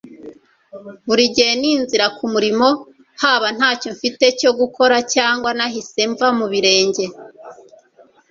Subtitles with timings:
[1.07, 2.67] Burigihe ni inzira kumurimo-
[3.21, 7.05] haba ntacyo mfite cyo gukora cyangwa nahise mva mu birenge!